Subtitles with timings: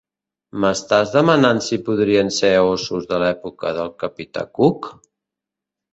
[0.61, 4.93] M'estàs demanant si podrien ser ossos de l'època del capità Cook?